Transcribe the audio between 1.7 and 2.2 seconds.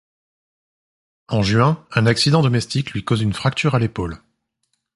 un